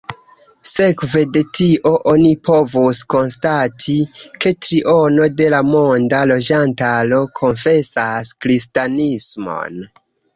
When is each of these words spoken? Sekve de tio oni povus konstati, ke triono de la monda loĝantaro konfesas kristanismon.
Sekve 0.67 1.19
de 1.33 1.41
tio 1.57 1.89
oni 2.11 2.29
povus 2.47 3.01
konstati, 3.13 3.97
ke 4.45 4.53
triono 4.67 5.27
de 5.41 5.49
la 5.55 5.59
monda 5.67 6.23
loĝantaro 6.31 7.21
konfesas 7.41 8.33
kristanismon. 8.47 9.79